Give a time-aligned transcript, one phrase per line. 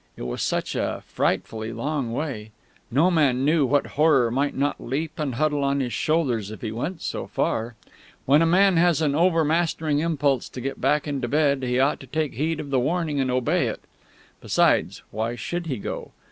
[0.17, 2.49] It was such a frightfully long way;
[2.89, 6.71] no man knew what horror might not leap and huddle on his shoulders if he
[6.71, 7.75] went so far;
[8.25, 12.07] when a man has an overmastering impulse to get back into bed he ought to
[12.07, 13.81] take heed of the warning and obey it.
[14.41, 16.09] Besides, why should he go?